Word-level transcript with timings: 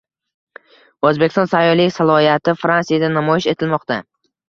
O‘zbekiston 1.09 1.53
sayyohlik 1.53 1.95
salohiyati 1.99 2.59
Fransiyada 2.65 3.15
namoyish 3.21 3.53
etilmoqda 3.57 4.05